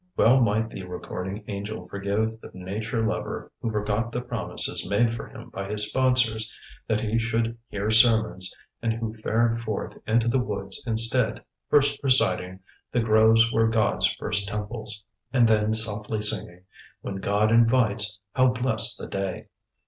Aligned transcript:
Well 0.17 0.41
might 0.41 0.71
the 0.71 0.81
recording 0.85 1.43
angel 1.47 1.87
forgive 1.87 2.41
the 2.41 2.49
nature 2.55 3.05
lover 3.05 3.51
who 3.61 3.69
forgot 3.71 4.11
the 4.11 4.23
promises 4.23 4.83
made 4.83 5.11
for 5.11 5.27
him 5.27 5.51
by 5.51 5.69
his 5.69 5.89
sponsors 5.91 6.51
that 6.87 7.01
he 7.01 7.19
should 7.19 7.55
"hear 7.69 7.91
sermons," 7.91 8.51
and 8.81 8.93
who 8.93 9.13
fared 9.13 9.61
forth 9.61 9.95
into 10.07 10.27
the 10.27 10.39
woods 10.39 10.81
instead, 10.87 11.43
first 11.69 11.99
reciting 12.01 12.61
"The 12.91 13.01
groves 13.01 13.51
were 13.51 13.67
God's 13.67 14.07
first 14.13 14.47
temples," 14.47 15.03
and 15.31 15.47
then 15.47 15.71
softly 15.71 16.23
singing, 16.23 16.63
"When 17.01 17.17
God 17.17 17.51
invites, 17.51 18.17
how 18.33 18.47
blest 18.53 18.97
the 18.97 19.05
day!" 19.05 19.49